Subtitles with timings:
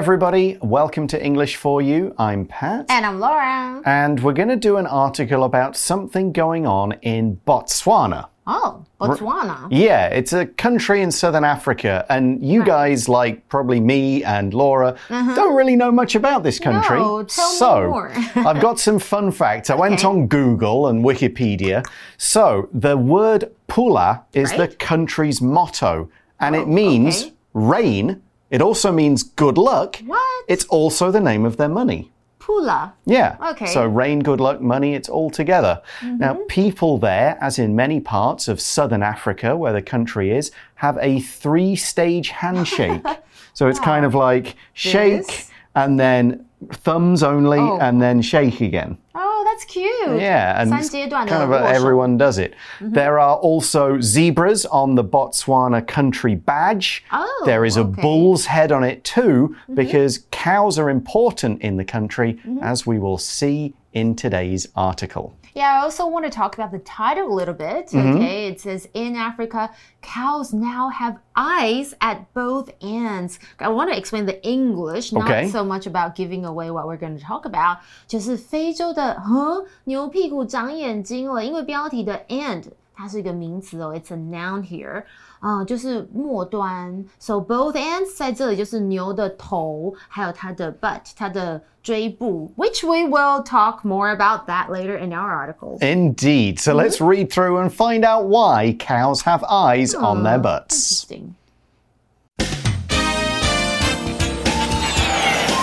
[0.00, 0.56] Everybody.
[0.62, 2.14] Welcome to English for You.
[2.16, 2.86] I'm Pat.
[2.88, 3.82] And I'm Laura.
[3.84, 8.28] And we're going to do an article about something going on in Botswana.
[8.46, 9.68] Oh, Botswana.
[9.70, 14.96] Yeah, it's a country in southern Africa, and you guys, like probably me and Laura,
[15.08, 15.34] mm-hmm.
[15.34, 16.98] don't really know much about this country.
[16.98, 18.10] No, tell me so, more.
[18.36, 19.68] I've got some fun facts.
[19.68, 21.86] I went on Google and Wikipedia.
[22.16, 26.10] So, the word Pula is the country's motto,
[26.40, 27.32] and it Oh, means okay.
[27.52, 28.22] rain.
[28.50, 29.96] It also means good luck.
[30.04, 30.44] What?
[30.48, 32.10] It's also the name of their money.
[32.40, 32.92] Pula.
[33.04, 33.36] Yeah.
[33.50, 33.66] Okay.
[33.66, 35.82] So rain, good luck, money, it's all together.
[36.00, 36.18] Mm-hmm.
[36.18, 40.98] Now, people there, as in many parts of southern Africa where the country is, have
[41.00, 43.02] a three stage handshake.
[43.52, 44.20] so it's kind of ah.
[44.20, 45.50] like shake This?
[45.74, 47.78] and then thumbs only Oh.
[47.78, 48.98] and then shake again.
[49.14, 49.29] Oh,
[49.60, 50.20] that's cute.
[50.20, 52.54] Yeah, and kind of a, everyone does it.
[52.80, 52.94] Mm -hmm.
[52.94, 57.04] There are also zebras on the Botswana country badge.
[57.12, 59.74] Oh, there is a bull's head on it too, mm -hmm.
[59.74, 62.70] because cows are important in the country, mm -hmm.
[62.70, 65.30] as we will see in today's article.
[65.53, 67.89] Yeah, I also want to talk about the title a little bit.
[67.89, 68.17] Mm-hmm.
[68.17, 69.69] Okay, it says in Africa,
[70.01, 73.39] cows now have eyes at both ends.
[73.59, 75.49] I want to explain the English, not Okay.
[75.49, 77.77] so much about giving away what we're going to talk about.
[78.07, 85.03] 就是非洲的huh 牛屁股长眼睛了，因为标题的 end 它是一个名词哦，it's a noun here。
[85.39, 95.79] 啊、就是末端，so both ends 在这里就是牛的头，还有它的 butt，它的椎部，which we will talk more about that later in our articles.
[95.81, 96.59] Indeed.
[96.59, 101.05] So let's read through and find out why cows have eyes on their butts.
[101.09, 101.35] Interesting.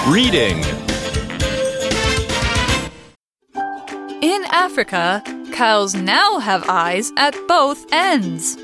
[0.09, 0.63] Reading.
[4.21, 5.23] In Africa,
[5.53, 8.57] cows now have eyes at both ends.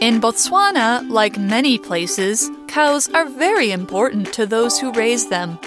[0.00, 5.58] In Botswana, like many places, cows are very important to those who raise them.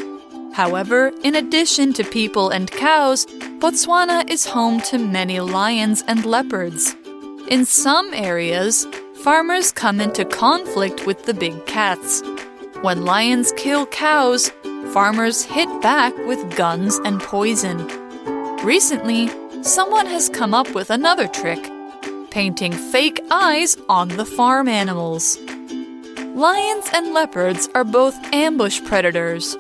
[0.54, 3.28] However, in addition to people and cows,
[3.62, 6.96] Botswana is home to many lions and leopards.
[7.48, 8.88] In some areas,
[9.22, 12.24] farmers come into conflict with the big cats.
[12.82, 14.52] When lions kill cows,
[14.94, 17.78] farmers hit back with guns and poison.
[18.66, 19.30] Recently,
[19.62, 21.70] someone has come up with another trick
[22.34, 25.38] painting fake eyes on the farm animals.
[26.34, 29.56] Lions and leopards are both ambush predators.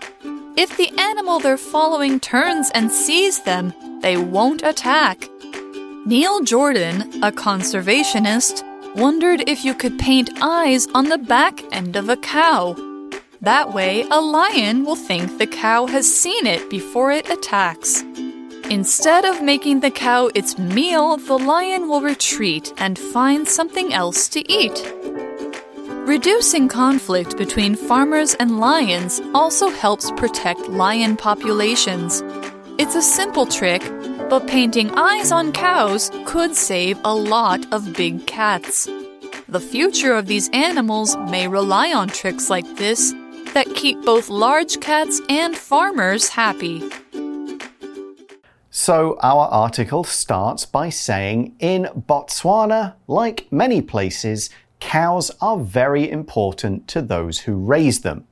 [0.58, 5.30] If the animal they're following turns and sees them, they won't attack.
[6.08, 8.64] Neil Jordan, a conservationist,
[8.96, 12.76] wondered if you could paint eyes on the back end of a cow.
[13.42, 18.04] That way, a lion will think the cow has seen it before it attacks.
[18.70, 24.28] Instead of making the cow its meal, the lion will retreat and find something else
[24.30, 24.82] to eat.
[26.06, 32.24] Reducing conflict between farmers and lions also helps protect lion populations.
[32.78, 33.82] It's a simple trick,
[34.30, 38.88] but painting eyes on cows could save a lot of big cats.
[39.48, 43.14] The future of these animals may rely on tricks like this
[43.54, 46.82] that keep both large cats and farmers happy.
[48.83, 56.87] So, our article starts by saying in Botswana, like many places, cows are very important
[56.89, 58.25] to those who raise them.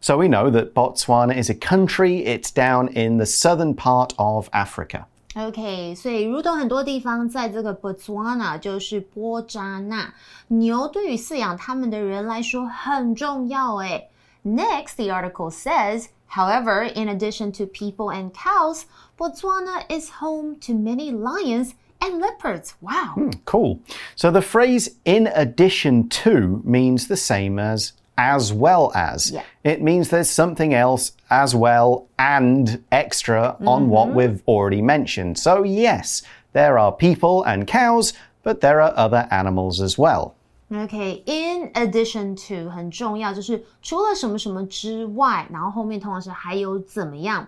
[0.00, 4.50] So, we know that Botswana is a country, it's down in the southern part of
[4.52, 5.06] Africa.
[5.36, 10.12] OK，所以如同很多地方，在这个 Botswana 就是波扎纳，
[10.48, 14.08] 牛对于饲养它们的人来说很重要诶。
[14.44, 18.85] Next, the article says, however, in addition to people and cows,
[19.19, 22.75] Botswana is home to many lions and leopards.
[22.81, 23.13] Wow.
[23.15, 23.81] Hmm, cool.
[24.15, 29.31] So, the phrase in addition to means the same as as well as.
[29.31, 29.43] Yeah.
[29.63, 34.17] It means there's something else as well and extra on what mm-hmm.
[34.17, 35.39] we've already mentioned.
[35.39, 36.21] So, yes,
[36.51, 38.11] there are people and cows,
[38.43, 40.35] but there are other animals as well.
[40.70, 47.46] OK, in addition to 很重要，就是除了什么什么之外，然后后面通常是还有怎么样。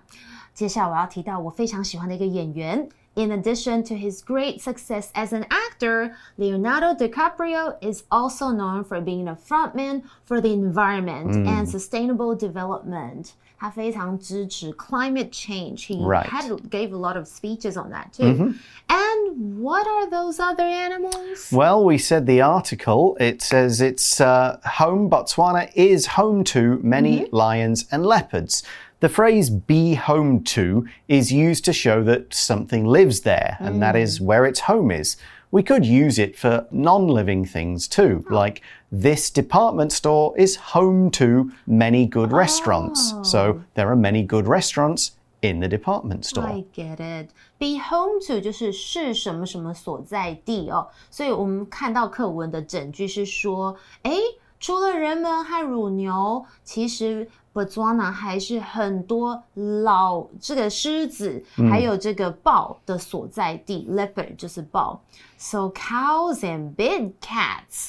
[0.54, 2.88] 接下来我要提到我非常喜欢的一个演员。
[3.14, 9.26] In addition to his great success as an actor, Leonardo DiCaprio is also known for being
[9.26, 13.30] a frontman for the environment and sustainable development.
[13.60, 15.86] 他非常支持 climate change.
[15.86, 16.26] He Right.
[16.28, 18.54] had gave a lot of speeches on that too.
[18.88, 21.50] And what are those other animals?
[21.50, 27.26] Well, we said the article, it says it's uh, home, Botswana is home to many
[27.32, 28.62] lions and leopards.
[29.00, 33.94] The phrase be home to is used to show that something lives there, and that
[33.96, 35.16] is where its home is.
[35.50, 41.10] We could use it for non living things too, like this department store is home
[41.12, 43.14] to many good restaurants.
[43.22, 45.12] So there are many good restaurants
[45.42, 46.44] in the department store.
[46.44, 47.30] I get it.
[47.58, 54.18] Be home to 就是是什么什么所在地哦，所以我们看到课文的整句是说，诶，
[54.58, 63.86] 除了人们和乳牛，其实 Botswana 还是很多老这个狮子，还有这个豹的所在地。
[63.90, 65.00] Leopard 就是豹，
[65.38, 67.88] so cows and big cats.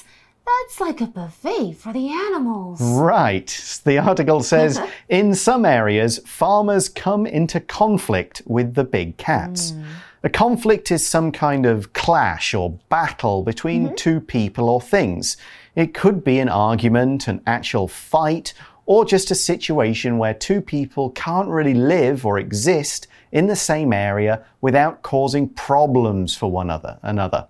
[0.61, 2.81] That's like a buffet for the animals.
[2.81, 3.81] Right.
[3.85, 4.79] The article says
[5.09, 9.71] in some areas, farmers come into conflict with the big cats.
[9.71, 9.83] Hmm.
[10.23, 13.95] A conflict is some kind of clash or battle between mm-hmm.
[13.95, 15.37] two people or things.
[15.75, 18.53] It could be an argument, an actual fight,
[18.85, 23.91] or just a situation where two people can't really live or exist in the same
[23.91, 27.47] area without causing problems for one other another.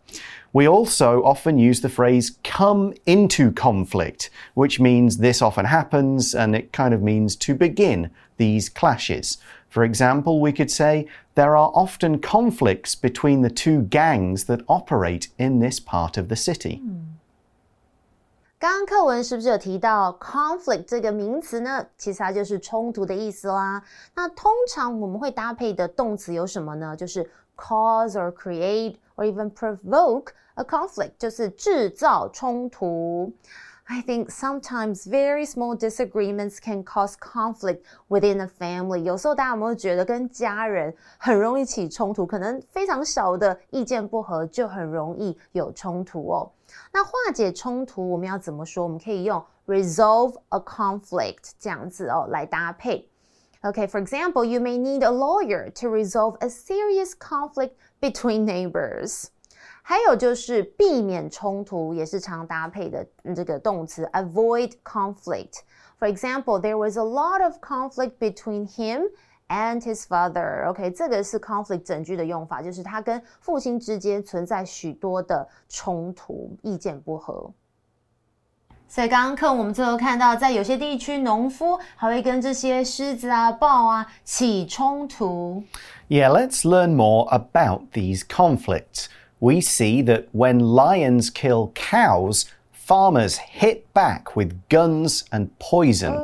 [0.52, 6.55] We also often use the phrase come into conflict, which means this often happens and
[6.55, 9.38] it kind of means to begin these clashes.
[9.69, 15.29] For example, we could say there are often conflicts between the two gangs that operate
[15.38, 16.81] in this part of the city.
[18.61, 21.87] 刚刚课文是不是有提到 conflict 这个名词呢？
[21.96, 23.81] 其实它就是冲突的意思啦。
[24.17, 26.96] 那通常我们会搭配的动词有什么呢？
[26.96, 33.32] 就是 cause or create or even provoke a conflict，就是制造冲突。
[33.90, 38.99] I think sometimes very small disagreements can cause conflict within a family。
[38.99, 42.26] 有时候大家有没有觉得跟家人很容易起冲突？
[42.26, 46.52] 可能非常小的意见不合就很容易有冲突哦。
[46.93, 48.85] 那化解冲突我们要怎么说？
[48.85, 53.08] 我们可以用 resolve a conflict 这样子哦来搭配。
[53.62, 59.31] Okay, for example, you may need a lawyer to resolve a serious conflict between neighbors.
[59.82, 65.61] 还有就是避免冲突，也是常搭配的这个动词 avoid conflict.
[65.99, 69.08] For example, there was a lot of conflict between him
[69.49, 70.69] and his father.
[70.69, 77.50] OK，这个是 conflict 整句的用法，就是他跟父亲之间存在许多的冲突，意见不合。
[78.93, 85.62] 所以刚刚课我们最后看到，在有些地区，农夫还会跟这些狮子啊、豹啊起冲突。
[86.08, 89.06] Yeah, let's learn more about these conflicts.
[89.40, 96.14] We see that when lions kill cows, farmers hit back with guns and poison.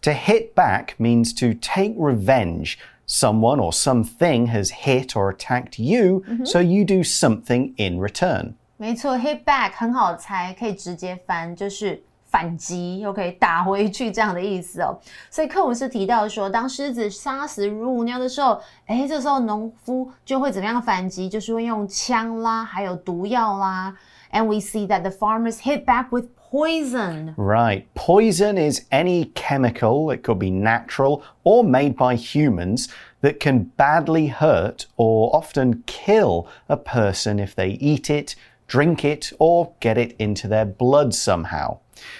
[0.00, 2.78] To hit back means to take revenge.
[3.06, 8.56] Someone or something has hit or attacked you, so you do something in return.
[8.76, 14.96] 没错，hit back 很好猜，可以直接翻，就是反击，又可以打回去这样的意思哦。
[15.30, 21.28] 所以课文是提到说，当狮子杀死乳牛的时候，哎，这时候农夫就会怎么样反击？
[21.28, 23.96] 就是会用枪啦，还有毒药啦。
[24.30, 27.34] And we see that the farmers hit back with poison.
[27.36, 27.86] Right.
[27.94, 32.88] Poison is any chemical, it could be natural or made by humans,
[33.22, 38.36] that can badly hurt or often kill a person if they eat it,
[38.66, 41.78] drink it, or get it into their blood somehow.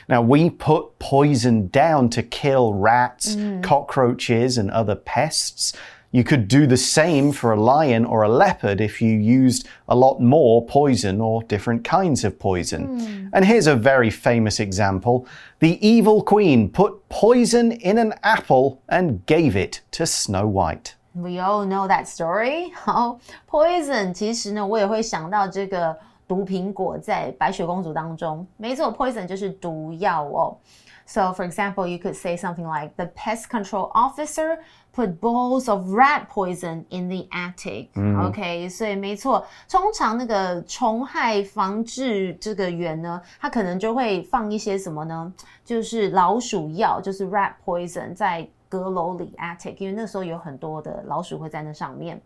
[0.09, 5.73] Now, we put poison down to kill rats, cockroaches, and other pests.
[6.11, 9.95] You could do the same for a lion or a leopard if you used a
[9.95, 13.28] lot more poison or different kinds of poison.
[13.35, 15.26] And here's a very famous example
[15.59, 20.95] the evil queen put poison in an apple and gave it to Snow White.
[21.14, 22.73] We all know that story.
[22.75, 25.95] 好， poison 其实呢，我也会想到这个
[26.34, 28.46] 毒苹果在白雪公主当中。
[28.58, 30.58] 没错，poison 就是毒药哦。
[31.06, 34.60] So, for example, you could say something like the pest control officer
[34.96, 37.90] put bowls of rat poison in the attic.
[38.25, 45.32] OK，所以没错，通常那个虫害防治这个员呢，他可能就会放一些什么呢？
[45.66, 52.20] 就是老鼠药，就是 rat poison 在阁楼里 attic，因为那时候有很多的老鼠会在那上面。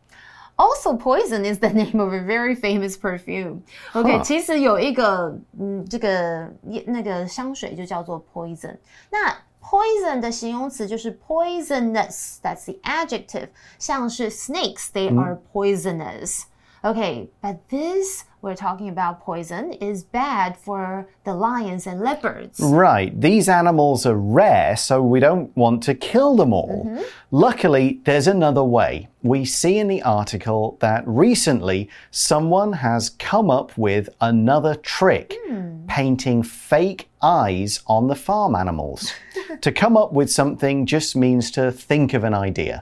[0.56, 3.62] Also, poison is the name of a very famous perfume.
[3.94, 4.22] OK，、 Huh.
[4.22, 6.48] 其实有一个嗯，这个
[6.86, 8.76] 那个香水就叫做 poison。
[9.10, 13.48] 那 poison 的形容词就是 poisonous，that's the adjective。
[13.78, 16.42] 像是 snakes, they are poisonous.
[16.82, 22.58] Okay, but this we're talking about poison is bad for the lions and leopards.
[22.58, 26.98] Right, these animals are rare, so we don't want to kill them all.
[27.30, 29.08] Luckily, there's another way.
[29.22, 35.36] We see in the article that recently someone has come up with another trick
[35.86, 39.12] painting fake eyes on the farm animals.
[39.60, 42.80] to come up with something just means to think of an idea.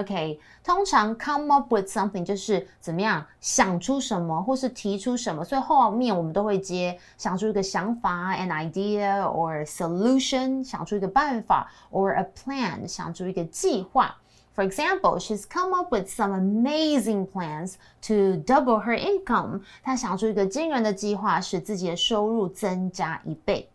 [0.00, 14.15] OK，通常 come up with something 就是怎么样想出什么，或是 提出什么，所以后面我们都会接想出一个想法，an idea or solution，想出一个办法，or a plan，想出一个计划。
[14.55, 17.73] For example, she's come up with some amazing plans
[18.07, 19.61] to double her income.
[19.83, 23.69] 她想出一个惊人的计划，使自己的收入增加一倍。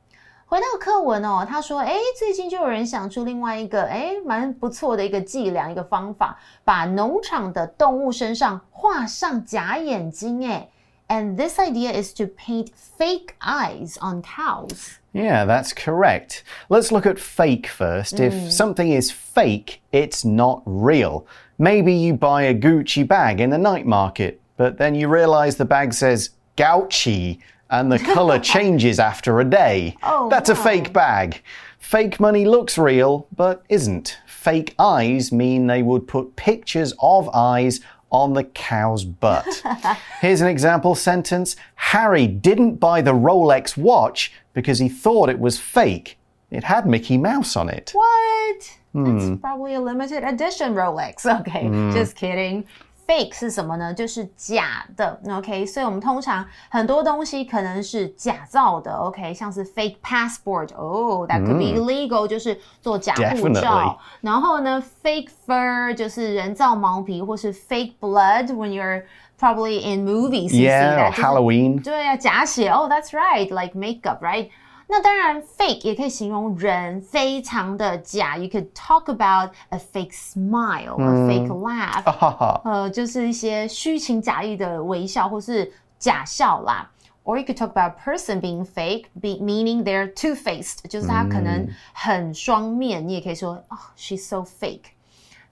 [0.47, 10.49] 回到课文哦，他说：“哎，最近就有人想出另外一个哎蛮不错的一个伎俩，一个方法，把农场的动物身上画上假眼睛。
[10.49, 10.67] 哎
[11.09, 16.45] ，and this idea is to paint fake eyes on cows。” Yeah, that's correct.
[16.69, 18.21] Let's look at fake first.
[18.21, 18.53] If mm.
[18.53, 21.27] something is fake, it's not real.
[21.59, 25.65] Maybe you buy a Gucci bag in the night market, but then you realize the
[25.65, 29.97] bag says Gauchi and the color changes after a day.
[30.03, 31.43] Oh, That's a fake bag.
[31.79, 34.19] Fake money looks real, but isn't.
[34.27, 39.63] Fake eyes mean they would put pictures of eyes on the cow's butt.
[40.21, 45.59] Here's an example sentence Harry didn't buy the Rolex watch because he thought it was
[45.59, 46.19] fake.
[46.51, 47.91] It had Mickey Mouse on it.
[47.93, 48.79] What?
[48.95, 49.37] That's hmm.
[49.37, 51.25] probably a limited edition Rolex.
[51.41, 51.93] Okay, hmm.
[51.93, 52.67] just kidding
[53.08, 53.94] Fake 是什么呢？
[53.94, 55.20] 就是假的。
[55.30, 58.94] OK，所以我们通常很多东西可能是假造的。
[58.94, 64.00] OK，像是 fake passport，哦、oh,，that could be illegal，、就是做假护 Definitely 照。
[64.22, 69.04] 然后呢，fake fur 就是人造毛皮，或是 fake blood when you're
[69.38, 71.84] probably in movies you see Yeah, that or 就是 Halloween.
[71.84, 74.48] 对啊，假血哦、oh,，That's right，like makeup right。
[74.91, 78.39] 那当然，fake 也可以形容人非常的假。
[78.39, 82.61] You could talk about a fake smile, a fake laugh.
[82.65, 86.91] 呃，就是一些虚情假意的微笑或是假笑啦。
[87.25, 93.07] Or you could talk about a person being fake, be, meaning they're two-faced，就是他可能很双面。
[93.07, 94.85] 你也可以说，哦、s h e s so fake。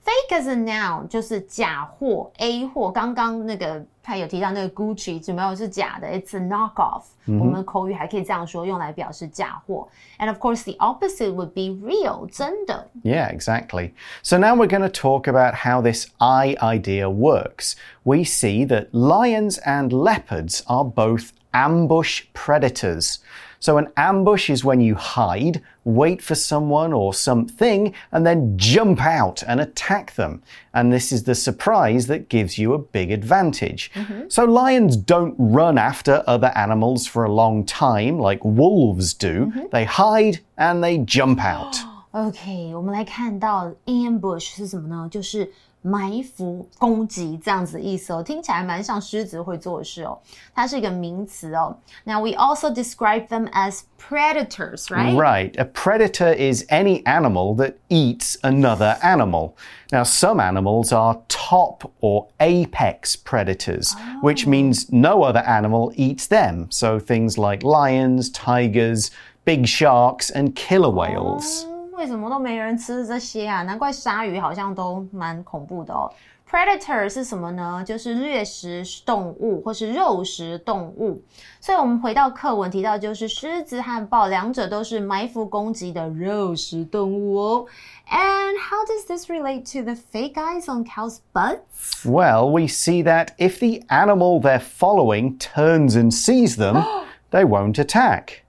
[0.03, 2.91] Fake as a noun 就是假货、A 货。
[2.91, 6.08] 刚刚那个他有提到那个 Gucci 有没有是假的？
[6.08, 9.88] It's a knockoff、我们口语还可以这样说，用来表示假货。
[10.20, 12.88] And of course, the opposite would be real，真的。
[13.04, 13.92] Yeah, exactly.
[14.24, 17.74] So now we're going to talk about how this eye idea works.
[18.04, 23.18] We see that lions and leopards are both ambush predators.
[23.60, 29.02] So an ambush is when you hide, wait for someone or something, and then jump
[29.02, 30.42] out and attack them.
[30.74, 33.92] And this is the surprise that gives you a big advantage.
[34.30, 39.52] So lions don't run after other animals for a long time like wolves do.
[39.72, 41.78] They hide and they jump out.
[42.14, 45.08] OK，我们来看到 ambush 是什么呢？
[45.10, 45.50] 就是
[45.86, 50.16] 埋伏、攻击这样子的意思哦，听起来蛮像狮子会做的事哦。
[50.54, 51.76] 它是一个名词哦。
[52.04, 55.16] Now we also describe them as predators, right?
[55.16, 55.56] Right.
[55.58, 59.54] A predator is any animal that eats another animal.
[59.92, 66.68] Now, some animals are top or apex predators, which means no other animal eats them.
[66.70, 69.10] So things like lions, tigers,
[69.46, 71.66] big sharks, and killer whales.
[71.66, 73.64] 嗯 为什么都没人吃这些啊？
[73.64, 76.12] 难怪鲨鱼好像都蛮恐怖的哦。
[76.50, 77.82] Predator 是什么呢？
[77.86, 81.22] 就是掠食动物或是肉食动物。
[81.62, 87.66] 所以我们回到课文提到，就是狮子和豹两者都是埋伏攻击的肉食动物哦。
[88.10, 92.04] And how does this relate to the fake eyes on cows' butts?
[92.04, 96.84] Well, we see that if the animal they're following turns and sees them,
[97.30, 98.44] they won't attack.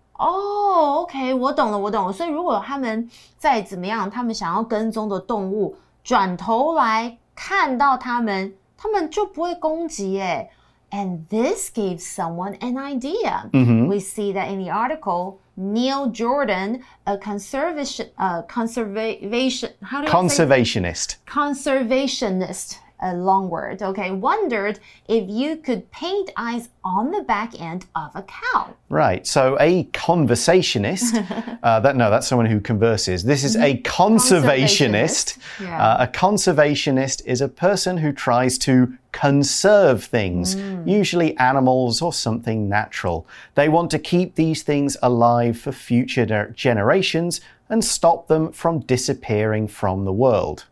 [0.77, 2.13] 哦、o k 我懂了，我懂了。
[2.13, 3.09] 所以如果他们
[3.39, 10.51] 再怎么样，他们想要跟踪的动物转头来看到他们，他们就不会攻击耶。
[10.91, 13.49] And this gave someone an idea.
[13.89, 20.29] We see that in the article, Neil Jordan, a conservation, uh, conservation, how do you
[20.29, 20.45] say?
[20.45, 21.17] Conservationist.
[21.27, 27.86] conservationist, a long word, okay, wondered if you could paint eyes on the back end
[27.96, 28.74] of a cow.
[28.90, 29.26] Right.
[29.28, 31.16] So a conversationist,
[31.64, 33.24] uh, that no, that's someone who converses.
[33.24, 35.38] This is a conservationist.
[35.38, 35.84] Conservationist, yeah.
[35.84, 42.70] Uh, a conservationist is a person who tries to conserve things, usually animals or something
[42.70, 43.26] natural.
[43.56, 49.68] They want to keep these things alive for future generations and stop them from disappearing
[49.68, 50.66] from the world.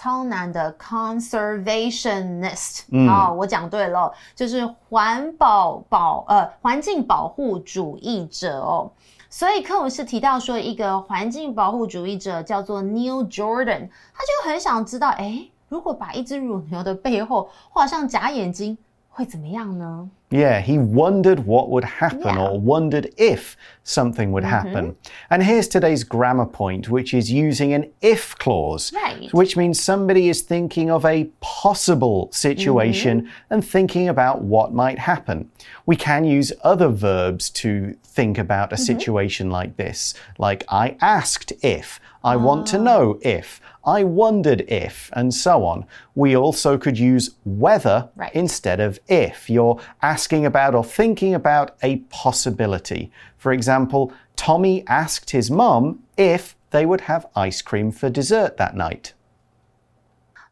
[0.00, 8.90] 超难的 conservationist 啊、我讲对了，就是环保保呃环境保护主义者哦。
[9.28, 18.78] 所以课文是提到说，一个环境保护主义者叫做 Neil Jordan，他就很想知道，哎，如果把一只乳牛的背后画上假眼睛，
[19.10, 20.08] 会怎么样呢？
[20.30, 22.48] Yeah, he wondered what would happen Yeah.
[22.48, 24.68] or wondered if something would mm-hmm.
[24.68, 24.96] happen.
[25.28, 29.32] And here's today's grammar point, which is using an if clause, Right.
[29.32, 33.52] which means somebody is thinking of a possible situation mm-hmm.
[33.52, 35.50] and thinking about what might happen.
[35.84, 38.84] We can use other verbs to think about a mm-hmm.
[38.84, 42.82] situation like this, like I asked if, I want to ah.
[42.82, 45.86] know if, I wondered if, and so on.
[46.14, 48.32] We also could use whether Right.
[48.34, 49.48] instead of if.
[49.48, 53.09] You're asking about or thinking about a possibility.
[53.37, 58.75] For example, Tommy asked his mum if they would have ice cream for dessert that
[58.75, 59.13] night.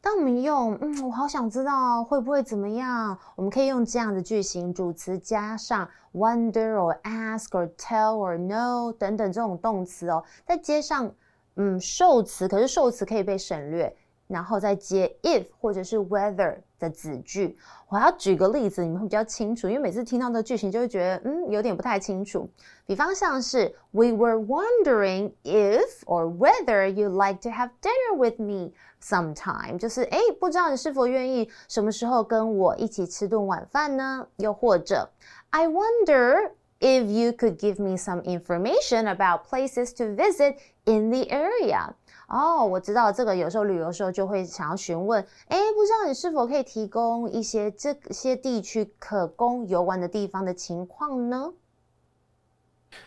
[0.01, 11.10] 当我们用“嗯，我好想知道会不会怎么样”，我们可以用这样的句型，主词加上 wonder or ask or tell or know 等等这种动词哦，再接上
[11.55, 13.96] 嗯受词，可是受词可以被省略，
[14.27, 17.58] 然后再接 if 或者是 whether 的子句。
[17.89, 22.50] 我要举个例子，你们会比较清楚，因为每次听到这个句型就会觉得嗯有点不太清楚。
[22.86, 34.27] 比方像是 We were wondering if or whether you'd like to have dinner with me sometime，就是诶，不知道你是否愿意什么时候跟我一起吃顿晚饭呢？
[34.38, 35.10] 又或者
[35.51, 41.25] I wonder if you could give me some information about places to visit in the
[41.29, 41.93] area。
[42.27, 51.53] 哦，我知道这个有时候旅游的时候就会想要询问，诶，不知道你是否可以提供一些这些地区可供游玩的地方的情况呢？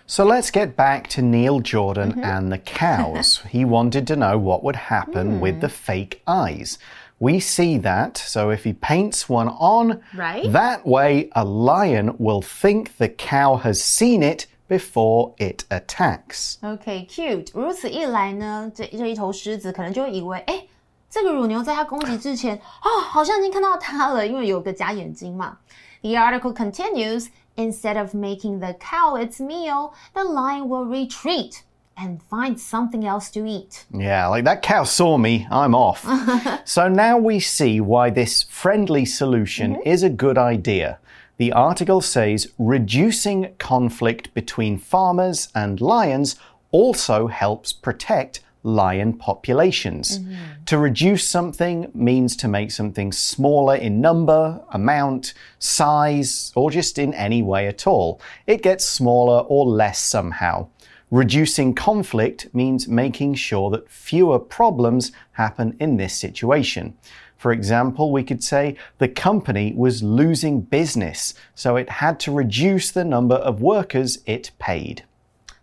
[0.07, 3.41] So let's get back to Neil Jordan and the cows.
[3.51, 6.77] he wanted to know what would happen with the fake eyes.
[7.19, 10.53] We see that, so if he paints one on, Right.
[10.53, 16.57] that way a lion will think the cow has seen it before it attacks.
[16.63, 20.65] OK，cute、如此一来呢，这这一头狮子可能就会以为，哎，
[21.09, 25.59] 这个乳牛在它攻击之前，啊、好像已经看到它了，因为有个假眼睛嘛。
[26.03, 27.29] The article continues.
[27.59, 31.63] Instead of making the cow its meal, the lion will retreat
[31.97, 33.87] and find something else to eat.
[33.91, 36.05] Yeah, like that cow saw me, I'm off.
[36.67, 40.99] so now we see why this friendly solution is a good idea.
[41.42, 46.36] The article says reducing conflict between farmers and lions
[46.70, 50.20] also helps protect lion populations.
[50.20, 50.36] Mm-hmm.
[50.68, 57.12] To reduce something means to make something smaller in number, amount, size, or just in
[57.16, 58.22] any way at all.
[58.46, 60.68] It gets smaller or less somehow.
[61.10, 66.96] Reducing conflict means making sure that fewer problems happen in this situation.
[67.42, 72.92] For example, we could say the company was losing business, so it had to reduce
[72.92, 75.06] the number of workers it paid.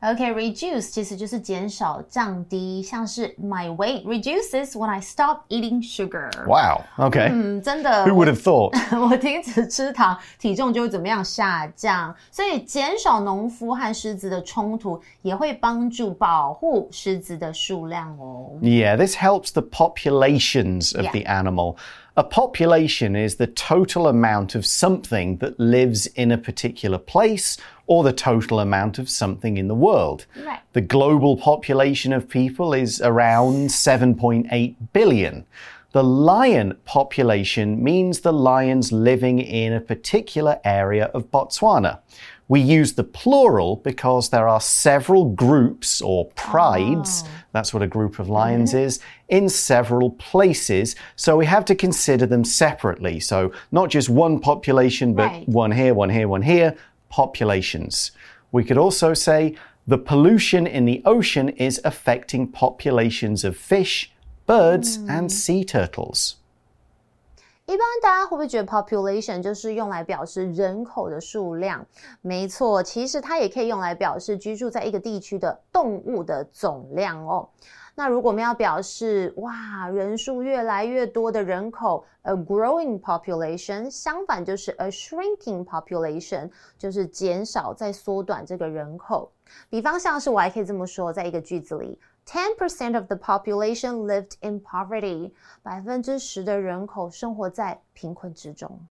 [0.01, 6.29] OK，reduce、其实就是减少、降低，像是 My weight reduces when I stop eating sugar。
[6.45, 7.29] Wow, okay.
[7.31, 8.05] 嗯，真的。
[8.05, 8.73] Who would have thought?
[8.99, 12.13] 我停止吃糖，体重就会怎么样下降？
[12.29, 18.49] 所以减少农夫和狮子的冲突，也会帮助保护狮子的数量哦。
[18.61, 21.11] Yeah, this helps the populations of Yeah.
[21.11, 21.77] the animal.
[22.18, 28.02] A population is the total amount of something that lives in a particular place or
[28.02, 30.26] the total amount of something in the world.
[30.44, 30.58] Right.
[30.72, 35.46] The global population of people is around 7.8 billion.
[35.92, 42.00] The lion population means the lions living in a particular area of Botswana.
[42.48, 47.44] We use the plural because there are several groups or prides, ah.
[47.52, 50.96] that's what a group of lions is, in several places.
[51.14, 53.20] So we have to consider them separately.
[53.20, 55.48] So not just one population, but Right.
[55.48, 56.74] one here, one here, one here,
[57.10, 58.12] populations.
[58.50, 59.54] We could also say
[59.86, 64.10] the pollution in the ocean is affecting populations of fish,
[64.46, 65.28] birds, and hmm.
[65.28, 66.37] sea turtles.
[67.68, 71.84] 一般大家会不会觉得 population 就是用来表示人口的数量？
[72.22, 77.46] 没错，其实它也可以用来表示居住在一个地区的动物的总量哦。
[77.94, 89.30] 那如果我们要表示哇人数越来越多的人口，a growing population，相反就是 a shrinking population，就是减少在缩短这个人口。
[89.68, 91.98] 比方像是我还可以这么说，在一个句子里。
[92.27, 95.31] Ten percent of the population lived in poverty.
[95.61, 98.87] 百分之十的人口生活在贫困之中。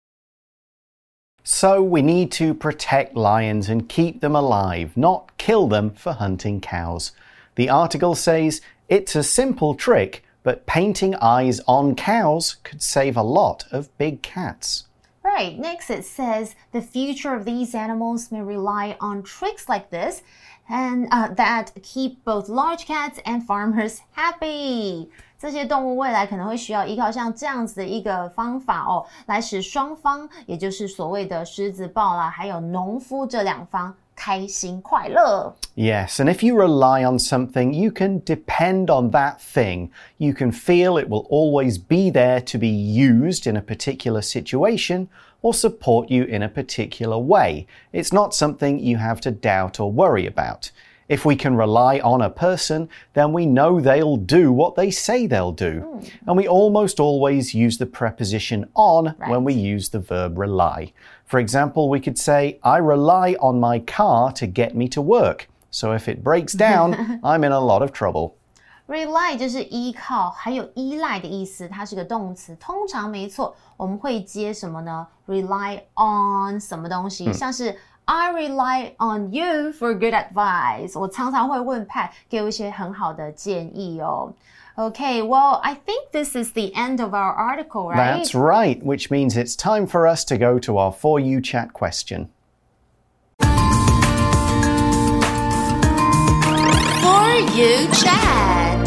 [1.44, 6.60] So we need to protect lions and keep them alive, not kill them for hunting
[6.60, 7.10] cows.
[7.54, 13.22] The article says it's a simple trick, but painting eyes on cows could save a
[13.22, 14.86] lot of big cats.
[15.22, 15.58] Right.
[15.58, 20.22] Next, it says the future of these animals may rely on tricks like this,
[20.71, 25.09] and uh, that keep both large cats and farmers happy.
[25.37, 35.54] 这些动物未来可能会需要依靠像这样子的一个方法哦，来使双方，也就是所谓的狮子豹啦，还有农夫这两方 开心快乐。
[35.76, 39.90] Yes, and if you rely on something, you can depend on that thing.
[40.18, 45.08] You can feel it will always be there to be used in a particular situation
[45.42, 47.66] or support you in a particular way.
[47.92, 50.70] It's not something you have to doubt or worry about.
[51.10, 55.28] If we can rely on a person, then we know they'll do what they say
[55.28, 56.02] they'll do.
[56.26, 60.92] And we almost always use the preposition on when we use the verb rely.
[61.24, 65.48] For example, we could say, I rely on my car to get me to work.
[65.70, 68.34] So if it breaks down, I'm in a lot of trouble.
[68.88, 72.56] Rely 就是依靠，还有依赖的意思，它是个动词。
[72.56, 75.06] 通常没错，我们会接什么呢？
[75.26, 77.32] Rely on 什么东西？
[77.32, 77.76] 像是
[78.10, 80.98] I rely on you for good advice。
[80.98, 84.32] 我常常会问 Pat 给我一些很好的建议哦。
[84.76, 88.18] Okay, well, I think this is the end of our article, right?
[88.18, 91.72] That's right, which means it's time for us to go to our For You chat
[91.72, 92.28] question.
[97.00, 98.86] For you chat.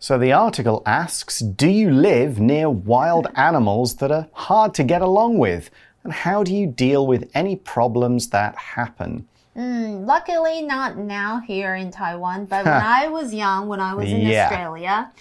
[0.00, 5.00] So the article asks Do you live near wild animals that are hard to get
[5.00, 5.70] along with?
[6.03, 9.27] And how do you deal with any problems that happen?
[9.55, 14.21] Luckily, not now here in Taiwan, but when I was young, when I was in
[14.21, 14.45] Yeah.
[14.45, 15.11] Australia,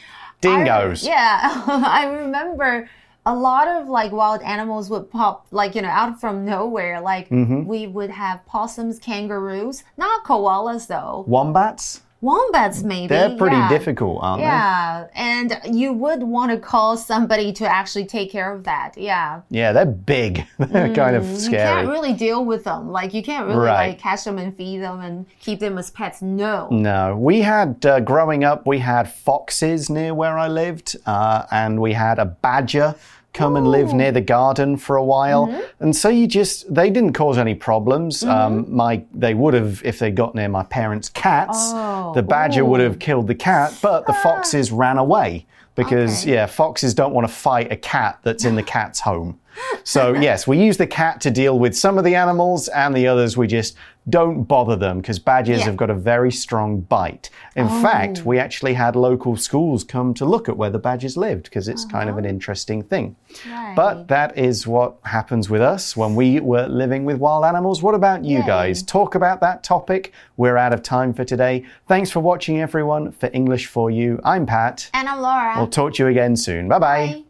[0.41, 1.05] Dingoes.
[1.07, 2.89] I, yeah, I remember
[3.27, 7.01] a lot of like wild animals would pop like you know out from nowhere.
[7.01, 7.67] Like Mm-hmm.
[7.67, 11.25] we would have possums, kangaroos, not koalas though.
[11.27, 12.03] Wombats?
[12.21, 13.07] Wombats maybe.
[13.09, 13.69] They're pretty yeah.
[13.69, 14.47] difficult, aren't they?
[14.47, 18.95] Yeah, and you would want to call somebody to actually take care of that.
[18.97, 19.43] Yeah.
[19.51, 20.45] Yeah, they're big.
[20.59, 21.53] they're kind of scary.
[21.53, 22.91] You can't really deal with them.
[22.91, 23.89] Like you can't really Right.
[23.91, 26.21] like catch them and feed them and keep them as pets.
[26.21, 26.69] No.
[26.73, 28.67] No, we had uh, growing up.
[28.67, 32.97] We had foxes near where I lived, uh, and we had a badger
[33.39, 35.47] come and live near the garden for a while.
[35.47, 35.85] Mm-hmm.
[35.85, 38.25] And so you just they didn't cause any problems.
[38.25, 41.57] Um, my they would have if they got near my parents' cats.
[41.73, 45.47] Oh, the badger would have killed the cat, but the foxes ran away
[45.77, 46.33] because Okay.
[46.35, 49.39] yeah, foxes don't want to fight a cat that's in the cat's home.
[49.85, 53.07] So yes, we use the cat to deal with some of the animals, and the
[53.07, 53.77] others we just
[54.09, 55.67] don't bother them because badgers Yeah.
[55.67, 57.31] have got a very strong bite.
[57.57, 57.83] In oh.
[57.83, 61.69] fact, we actually had local schools come to look at where the badgers lived because
[61.69, 62.31] it's kind of an uh-huh.
[62.31, 63.17] interesting thing.
[63.51, 63.75] Right.
[63.75, 67.83] But that is what happens with us when we were living with wild animals.
[67.83, 68.47] What about you Yay.
[68.47, 68.83] guys?
[68.83, 70.13] Talk about that topic.
[70.37, 71.65] We're out of time for today.
[71.87, 73.13] Thanks for watching, everyone.
[73.13, 74.91] For English for You, I'm Pat.
[74.95, 75.55] And I'm Laura.
[75.57, 76.69] We'll talk to you again soon.
[76.69, 77.07] Bye bye.
[77.07, 77.25] Bye.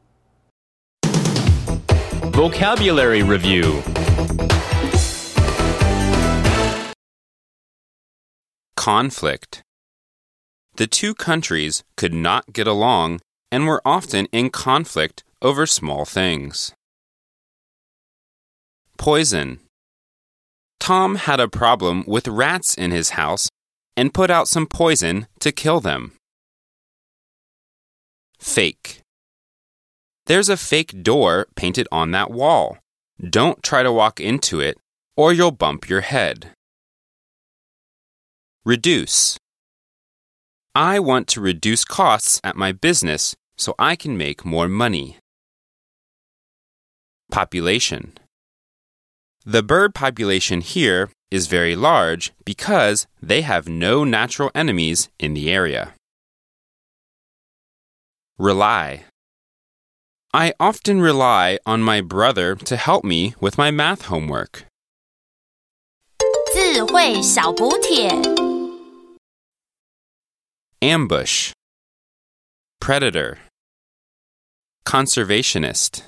[2.30, 3.82] Vocabulary Review
[8.88, 9.60] Conflict.
[10.76, 13.20] The two countries could not get along
[13.52, 16.72] and were often in conflict over small things.
[18.96, 19.60] Poison.
[20.80, 23.50] Tom had a problem with rats in his house
[23.94, 26.12] and put out some poison to kill them.
[28.38, 29.02] Fake.
[30.24, 32.78] There's a fake door painted on that wall.
[33.20, 34.78] Don't try to walk into it,
[35.14, 36.52] or you'll bump your head.
[38.67, 39.37] Reduce.
[40.75, 45.17] I want to reduce costs at my business so I can make more money.
[47.31, 48.13] Population.
[49.45, 55.51] The bird population here is very large because they have no natural enemies in the
[55.51, 55.93] area.
[58.37, 59.03] Rely.
[60.33, 64.65] I often rely on my brother to help me with my math homework.
[66.53, 68.56] 智慧小补帖。
[70.80, 71.50] Ambush.
[72.80, 73.38] Predator.
[74.84, 76.02] Conservationist.